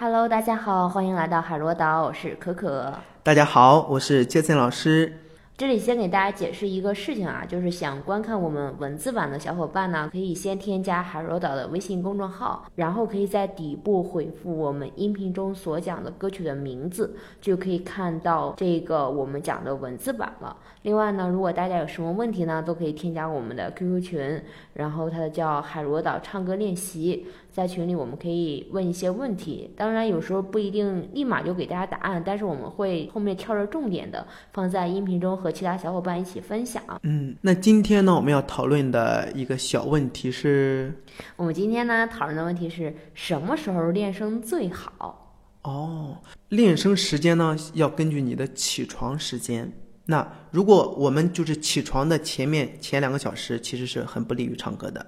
[0.00, 2.94] Hello，大家好，欢迎来到海螺岛，我是可可。
[3.24, 5.12] 大家好，我是杰森老师。
[5.58, 20.56] 这里先给大家解释一个事情啊，就是想观看我们文字版的小伙伴呢，可以先添加海螺岛的微信公众号，然后可以在底部回复我们音频中所讲的歌曲的名字，就可以看到这个我们讲的文字版了。
[20.82, 24.40] 另外呢，如果大家有什么问题呢，都可以添加我们的 QQ 群，
[24.74, 27.26] 然后它的叫海螺岛唱歌练习。
[27.50, 36.82] 在群里，我们可以问一些问题，当然有时候不一定立马就给大家答案，但是我们会后面挑着重点的放在音频中和其他小伙伴一起分享。
[37.02, 40.92] 嗯，那今天呢，我们要讨论的一个小问题是，
[41.36, 45.34] 我们今天呢讨论的问题是什么时候练声最好？
[45.62, 46.16] 哦，
[46.50, 49.72] 练声时间呢要根据你的起床时间。
[50.06, 55.04] 那如果我们就是起床的前面前两个小时，其实是很不利于唱歌的。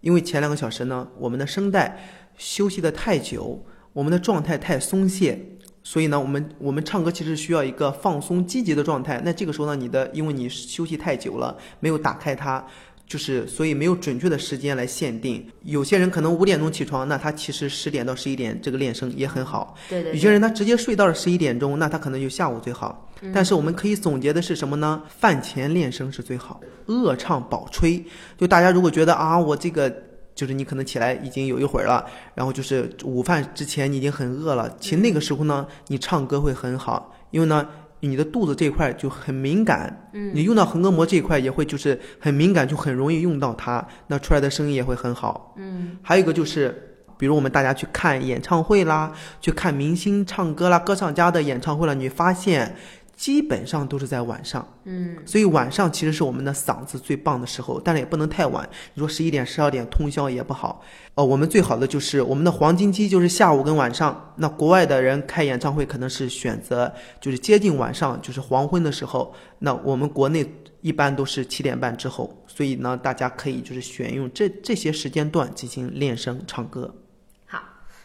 [0.00, 1.98] 因为前两个小时呢，我们的声带
[2.36, 5.57] 休息的太久，我们的状态太松懈，
[5.90, 9.22] 所以呢，我们我们唱歌其实需要一个放松积极的状态。
[9.24, 12.62] 那这个时候呢，你的因为你休息太久了，没有打开它。
[13.06, 19.74] 就是所以没有准确的时间来限定，有些人可能五点钟起床，那他其实十点到十一点这个练声也很好。
[19.88, 20.12] 对对。
[20.12, 23.10] 有些人他直接睡到了十一点钟，那他可能就下午最好。
[23.32, 25.02] 但是我们可以总结的是什么呢？
[25.08, 28.04] 饭前练声是最好，恶唱饱吹。
[28.36, 29.90] 就大家如果觉得啊，我这个
[30.38, 37.66] 就是你可能起来已经有一会儿了，然后就是午饭之前你已经很饿了，其实那个时候呢，你唱歌会很好，因为呢。
[38.00, 45.98] 你的肚子这块就很敏感，嗯，你用到横膈膜这一块也会就是很敏感，就很容易用到它，那出来的声音也会很好，嗯。
[46.00, 52.76] 还有一个就是，比如我们大家去看演唱会啦，去看明星唱歌啦，歌唱家的演唱会了，你发现。
[53.18, 58.66] 基本上都是在晚上，嗯，所以晚上其实是我们的嗓子最棒的时候，但是也不能太晚。
[58.94, 60.80] 你说十一点、十二点通宵也不好。
[61.16, 64.32] 哦，我们最好的就是我们的黄金期就是下午跟晚上。
[64.36, 69.34] 那国外的人开演唱会可能是选择就是接近晚上，就是黄昏的时候。
[69.58, 70.48] 那我们国内
[70.80, 76.94] 一般都是七点半之后，所以呢，大家可以就是选用这这些时间段进行练声唱歌。
[77.46, 77.58] 好，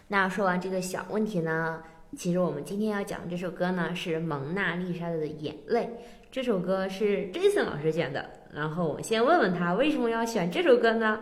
[0.07, 1.77] 那说完这个小问题呢？
[2.15, 5.89] 其实我们今天要讲的这首歌呢，是蒙娜丽莎的眼泪。
[6.31, 11.19] 这首歌是 Jason 老师选的，然后我先问问他为什么要选这首歌呢？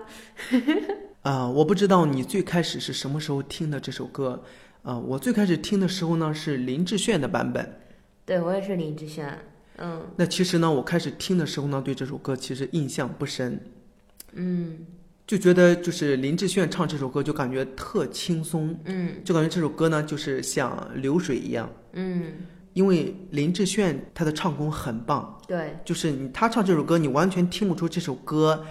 [1.23, 4.41] 啊，我不知道你最开始是什么时候听的这首歌。
[4.83, 7.79] 啊，我最开始听的时候呢是林志炫的版本。
[8.25, 9.37] 对，我也是林志炫。
[9.77, 10.01] 嗯。
[10.15, 13.59] 那其实呢，我开始听的时候呢，对这首歌其实印象不深。
[14.31, 14.85] 嗯。
[15.31, 22.33] 就觉得就是林志炫唱这首歌就感觉特轻松，嗯，就感觉这首歌呢就是像流水一样，嗯，
[22.73, 28.61] 因为林志炫他的唱功很棒，对，就是你他唱这首歌你完全听不出这首歌，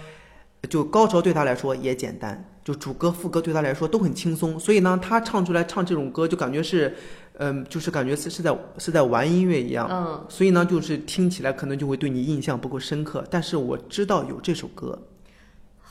[0.69, 6.93] 就高潮对他来说也简单，就主歌副歌对他来说都很轻松，所以呢他唱出来唱这种歌就感觉是，
[7.39, 14.95] 嗯，就是感觉是是在是在玩音乐一样，嗯，所以呢就是听起来可能就会对你印象不够深刻，但是我知道有这首歌。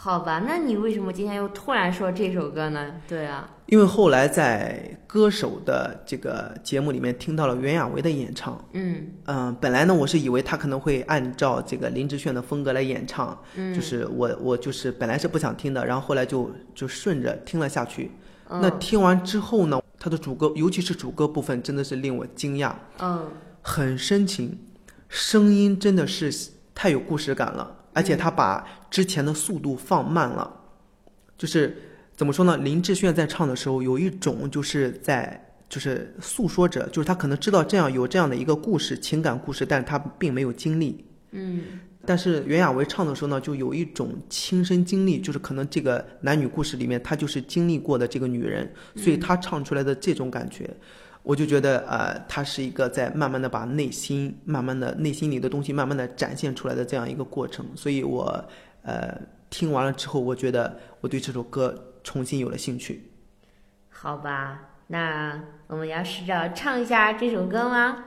[0.03, 2.91] 好吧，那你为什么今天又突然说这首歌呢？
[3.07, 8.65] 对啊，因为后来在歌手的这个节目里面听到了袁娅维的演唱。
[8.73, 13.39] 嗯嗯，本来呢，我是以为他可能会按照这个林志炫的风格来演唱。
[13.57, 18.11] 嗯，就是我我就是本来是不想听的，然后后来就就顺着听了下去。
[18.49, 22.73] 嗯，那听完之后呢，他的主歌，尤其是主歌部分，真的是令我惊讶。
[23.01, 23.29] 嗯，
[23.61, 24.59] 很深情，
[25.11, 26.33] 声音真的是
[26.81, 27.77] 太有故事感了。
[27.93, 30.51] 而且他把之前的速度放慢了，
[31.37, 31.77] 就是
[32.17, 32.57] 怎么说呢？
[32.57, 41.05] 林志炫在唱的时候，有一种就是在就是诉说着，就是他可能知道这样有这样的一个故事，情感故事，但是他并没有经历。
[41.33, 41.81] 嗯。
[42.07, 50.75] 但是袁娅维唱的时候呢，就有一种亲身经历，就是可能这个男女故事里面，她就是经历过的这个女人，所以她唱出来的这种感觉。
[51.23, 58.45] 我就觉得，呃，它是一个在慢慢的把内心、慢慢的内心里的东西慢慢的展现出来的这样一个过程，所以我，
[58.83, 59.21] 呃，
[59.51, 63.11] 听完了之后，我觉得我对这首歌重新有了兴趣。
[63.91, 68.05] 好吧，那我们要试着唱一下这首歌吗？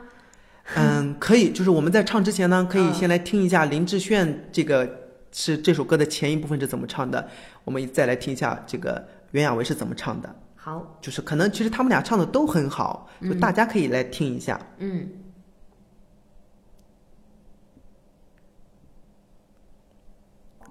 [0.76, 4.90] 嗯，可以，就是我们在唱之前呢，可以先来听一下林志炫这个
[5.32, 7.30] 是这首歌的前一部分是怎么唱的，
[7.64, 10.36] 我们再来听一下这个袁娅维是怎么唱的。
[10.66, 14.58] 好，就是可能其实他们俩唱的都很好，就大家可以来听一下。
[14.78, 15.10] 嗯。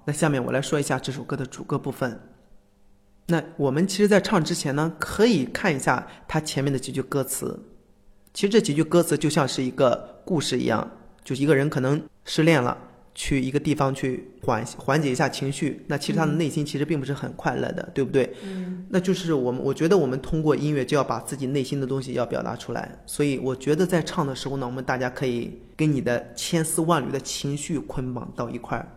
[0.03, 2.19] 那下面我来说一下这首歌的主歌部分。
[3.27, 7.63] 那我们其实，在唱之前呢，可以看一下它前面的几句歌词。
[8.33, 10.89] 其实这几句歌词就像是一个故事一样，
[11.23, 12.75] 就一个人可能失恋了，
[13.15, 18.33] 去一个地方去缓缓解一下情绪，那其实他的内心其实并不是很快乐的，对不对？
[18.43, 28.87] 嗯，那就是我们，我觉得我们通过音乐就要把自己内心的东西要表达出来，所以我觉得在唱的时候呢，我们大家可以跟你的千丝万缕的情绪捆绑到一块儿。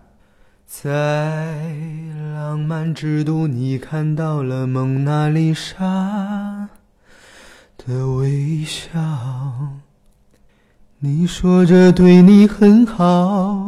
[0.67, 1.75] 在
[2.35, 6.69] 浪漫之都，你看到了蒙娜丽莎
[7.77, 8.99] 的微笑，
[10.99, 13.66] 你说着对你很好。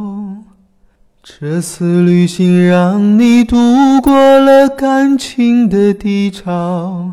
[1.37, 7.13] 这次旅行让你度过了感情的低潮，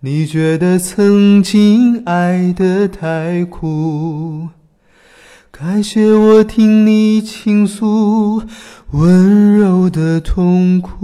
[0.00, 4.50] 你觉得曾经爱得太苦，
[5.50, 8.42] 感谢我听你倾诉
[8.90, 11.00] 温柔的痛苦。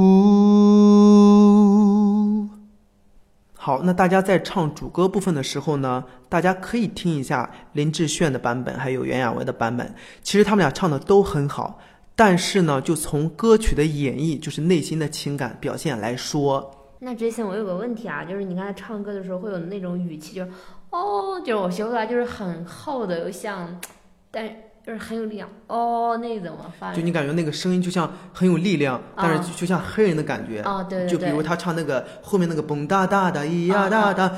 [3.55, 9.94] 好，那大家在唱主歌部分的时候呢，大家可以听一下林志炫的版本，还有袁娅维的版本。
[10.22, 11.78] 其实他们俩唱的都很好，
[12.20, 20.50] 但是呢，就从歌曲的演绎，就是内心的情感表现来说，那之前我有个问题啊，就是你刚才唱歌的时候会有那种语气，就是
[20.90, 23.75] 哦，就是我学不来就是很厚的，又像，
[24.31, 24.46] 但
[24.87, 26.93] 就是很有力量哦，那怎么发？
[26.93, 30.61] 就你感觉那个声音就像很有力量，但是就就像黑人的感觉。
[30.61, 34.31] 啊，对对对，就比如他唱那个后面那个蹦哒哒哒咿呀啊哒哒，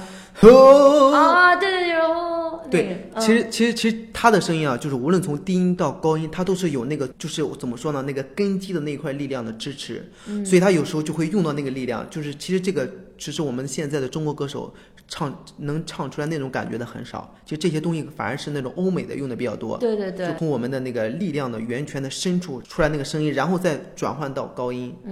[0.42, 2.31] 哦，啊，对对对，哦，
[2.70, 12.06] 对，那个其实其实其实他的声音啊，就是无论从低音到高音，他都是有那个就是怎么说呢，那个根基的那一块力量的支持，嗯所以他有时候就会用到那个力量。
[12.10, 14.72] 就是其实这个只是我们现在的中国歌手
[15.08, 19.76] 唱能唱出来那种感觉的很少，其实这些东西反而是那种欧美的用的比较多。
[19.78, 24.94] 对对对就，从我们的那个力量的源泉的深处出来那个声音，然后再转换到高音，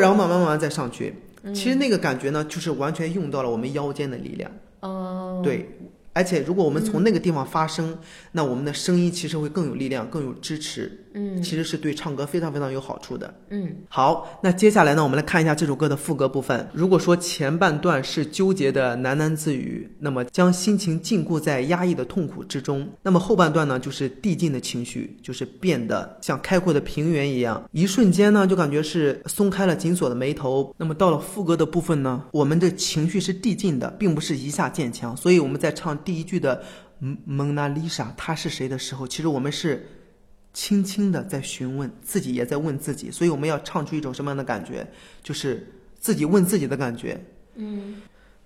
[0.00, 1.14] 然后慢慢慢慢再上去。
[1.44, 1.54] 嗯。
[1.54, 4.50] 其实那个感觉呢，就是完全用到了我们腰间的力量。
[4.80, 5.68] 哦，对，
[6.12, 7.96] 而且如果我们从那个地方发声，
[8.32, 13.32] 那我们的声音其实会更有力量，更有支持，嗯其实是对唱歌非常非常有好处的。
[13.50, 16.68] 嗯好，那接下来呢，我们来看一下这首歌的副歌部分。
[16.72, 30.74] 如果说前半段是纠结的喃喃自语，那么将心情禁锢在压抑的痛苦之中；那么后半段呢，就是递进的情绪，就是变得像开阔的平原一样，一瞬间呢，就感觉是松开了紧锁的眉头。
[30.76, 35.16] 那么到了副歌的部分呢，我们的情绪是递进的，并不是一下渐强。
[35.16, 36.60] 所以我们在唱第一句的
[36.98, 39.86] “蒙蒙娜丽莎她是谁”的时候，其实我们是。
[40.54, 44.86] 轻轻的在询问自己，也在问自己，所以我们要唱出一种什么样的感觉？
[45.22, 45.70] 就是
[46.00, 47.22] 自己问自己的感觉。
[47.56, 47.96] 嗯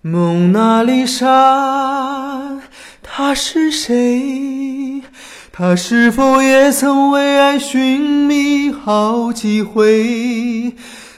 [0.01, 2.61] 蒙娜丽莎，
[3.03, 5.01] 她是谁？
[5.51, 10.73] 她是否也曾为爱寻觅好几回？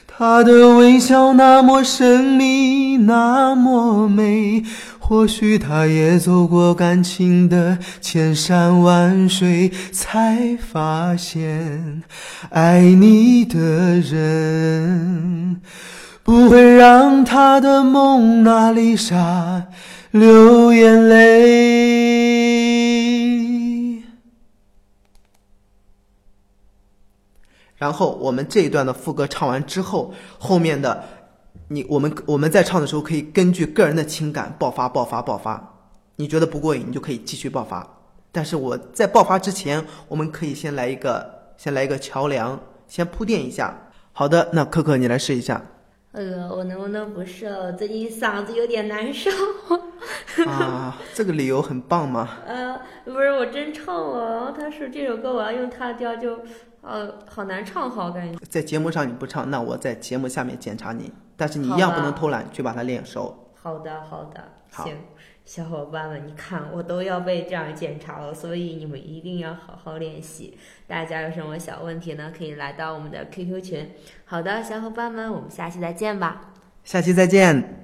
[0.08, 4.64] 她的微笑那么神秘，那么美。
[5.12, 12.02] 或许他也走过感情的千山万水，才发现
[12.48, 13.58] 爱你的
[14.00, 15.60] 人。
[16.22, 19.66] 不会让他的蒙娜丽莎
[20.12, 21.22] 流眼泪。
[27.76, 31.04] 然后我们这一段的副歌唱完之后，后面的
[31.68, 35.68] 你我们我们在唱的时候可以根据个人的情感爆发爆发爆发。
[36.16, 37.86] 你觉得不过瘾，你就可以继续爆发。
[38.30, 43.88] 但是我在爆发之前，我们可以先来一个先来一个桥梁，先铺垫一下。
[44.12, 45.60] 好的，那可可你来试一下。
[46.12, 47.68] 呃，我能不能不是了？
[47.68, 49.30] 我最近嗓子有点难受。
[50.46, 52.28] 啊，这个理由很棒吗。
[52.46, 56.38] 呃，不是我真唱了，他说这首歌我要用他的调就，
[56.82, 58.38] 呃，好难唱，好感觉。
[58.48, 63.52] 在节目上你不唱，那我在节目下面检查你，但是你一样不能偷懒，去把它练熟。
[63.54, 64.96] 好的，好的，好行，
[65.44, 70.58] 小伙伴们，你看我都要被这样检查了，所以你们一定要好好练习。
[70.88, 72.32] 大家有什么小问题呢？
[72.36, 73.90] 可以来到我们的 QQ 群。
[74.24, 76.52] 好的，小伙伴们，我们下期再见吧。
[76.82, 77.82] 下期再见。